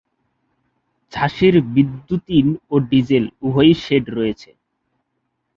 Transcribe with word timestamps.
ঝাঁসির 1.13 1.55
বৈদ্যুতিন 1.73 2.47
ও 2.71 2.75
ডিজেল 2.89 3.25
উভয়ই 3.41 3.73
শেড 3.83 4.05
রয়েছে। 4.09 4.49